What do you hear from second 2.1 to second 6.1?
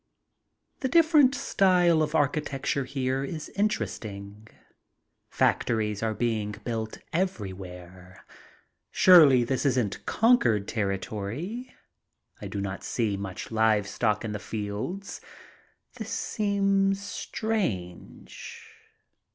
architecture here is interesting. Factories